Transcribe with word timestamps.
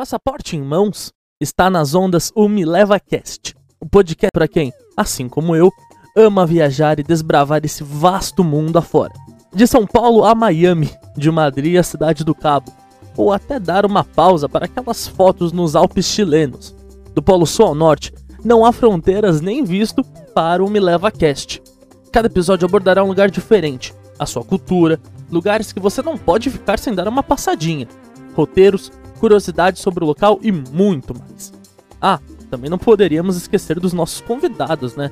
Passaporte 0.00 0.56
em 0.56 0.62
mãos, 0.62 1.12
está 1.38 1.68
nas 1.68 1.94
ondas 1.94 2.32
o 2.34 2.48
Me 2.48 2.64
Leva 2.64 2.98
Cast, 2.98 3.54
o 3.78 3.86
podcast 3.86 4.30
para 4.32 4.48
quem, 4.48 4.72
assim 4.96 5.28
como 5.28 5.54
eu, 5.54 5.70
ama 6.16 6.46
viajar 6.46 6.98
e 6.98 7.02
desbravar 7.02 7.60
esse 7.66 7.84
vasto 7.84 8.42
mundo 8.42 8.78
afora. 8.78 9.12
De 9.54 9.66
São 9.66 9.86
Paulo 9.86 10.24
a 10.24 10.34
Miami, 10.34 10.90
de 11.18 11.30
Madrid 11.30 11.76
à 11.76 11.82
Cidade 11.82 12.24
do 12.24 12.34
Cabo, 12.34 12.72
ou 13.14 13.30
até 13.30 13.60
dar 13.60 13.84
uma 13.84 14.02
pausa 14.02 14.48
para 14.48 14.64
aquelas 14.64 15.06
fotos 15.06 15.52
nos 15.52 15.76
Alpes 15.76 16.06
chilenos. 16.06 16.74
Do 17.14 17.22
Polo 17.22 17.46
Sul 17.46 17.66
ao 17.66 17.74
Norte, 17.74 18.10
não 18.42 18.64
há 18.64 18.72
fronteiras 18.72 19.42
nem 19.42 19.62
visto 19.64 20.02
para 20.34 20.64
o 20.64 20.70
Me 20.70 20.80
Leva 20.80 21.10
Cast. 21.10 21.62
Cada 22.10 22.26
episódio 22.26 22.66
abordará 22.66 23.04
um 23.04 23.08
lugar 23.08 23.30
diferente, 23.30 23.92
a 24.18 24.24
sua 24.24 24.44
cultura, 24.44 24.98
lugares 25.30 25.74
que 25.74 25.78
você 25.78 26.00
não 26.00 26.16
pode 26.16 26.48
ficar 26.48 26.78
sem 26.78 26.94
dar 26.94 27.06
uma 27.06 27.22
passadinha, 27.22 27.86
roteiros, 28.34 28.90
curiosidades 29.20 29.82
sobre 29.82 30.02
o 30.02 30.06
local 30.06 30.40
e 30.42 30.50
muito 30.50 31.14
mais. 31.16 31.52
Ah, 32.00 32.18
também 32.50 32.70
não 32.70 32.78
poderíamos 32.78 33.36
esquecer 33.36 33.78
dos 33.78 33.92
nossos 33.92 34.22
convidados, 34.22 34.96
né? 34.96 35.10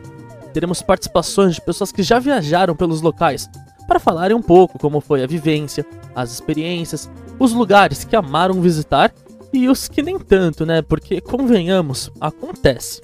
Teremos 0.53 0.81
participações 0.81 1.55
de 1.55 1.61
pessoas 1.61 1.93
que 1.93 2.03
já 2.03 2.19
viajaram 2.19 2.75
pelos 2.75 3.03
locais 3.03 3.49
para 3.87 4.01
falarem 4.01 4.37
um 4.37 4.43
pouco 4.43 4.79
como 4.79 5.01
foi 5.01 5.23
a 5.23 5.27
vivência, 5.27 5.87
as 6.15 6.33
experiências, 6.33 7.09
os 7.39 7.53
lugares 7.53 8.03
que 8.03 8.17
amaram 8.17 8.61
visitar 8.61 9.13
e 9.53 9.69
os 9.69 9.87
que 9.87 10.03
nem 10.03 10.19
tanto, 10.19 10.67
né? 10.67 10.83
Porque 10.83 11.21
convenhamos, 11.21 12.11
acontece. 12.21 13.03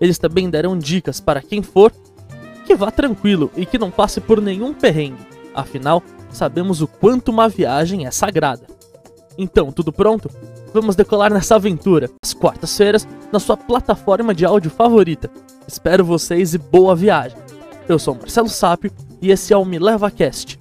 Eles 0.00 0.18
também 0.18 0.50
deram 0.50 0.76
dicas 0.76 1.20
para 1.20 1.40
quem 1.40 1.62
for 1.62 1.92
que 2.66 2.74
vá 2.74 2.90
tranquilo 2.90 3.50
e 3.56 3.64
que 3.64 3.78
não 3.78 3.90
passe 3.90 4.20
por 4.20 4.40
nenhum 4.40 4.74
perrengue. 4.74 5.26
Afinal, 5.54 6.02
sabemos 6.30 6.82
o 6.82 6.88
quanto 6.88 7.30
uma 7.30 7.48
viagem 7.48 8.06
é 8.06 8.10
sagrada. 8.10 8.66
Então, 9.36 9.72
tudo 9.72 9.92
pronto? 9.92 10.30
Vamos 10.72 10.96
decolar 10.96 11.32
nessa 11.32 11.56
aventura, 11.56 12.10
às 12.24 12.32
quartas-feiras, 12.32 13.06
na 13.32 13.38
sua 13.38 13.56
plataforma 13.56 14.34
de 14.34 14.44
áudio 14.44 14.70
favorita. 14.70 15.30
Espero 15.66 16.04
vocês 16.04 16.54
e 16.54 16.58
boa 16.58 16.94
viagem. 16.94 17.38
Eu 17.88 17.98
sou 17.98 18.14
Marcelo 18.14 18.48
Sápio 18.48 18.90
e 19.20 19.30
esse 19.30 19.52
é 19.52 19.56
o 19.56 19.64
Me 19.64 19.78
Leva 19.78 20.10
Cast, 20.10 20.58